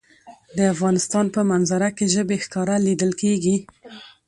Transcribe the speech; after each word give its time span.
د 0.57 0.59
افغانستان 0.73 1.25
په 1.35 1.41
منظره 1.51 1.89
کې 1.97 2.05
ژبې 2.13 2.37
ښکاره 2.43 2.75
لیدل 2.87 3.11
کېږي. 3.21 3.55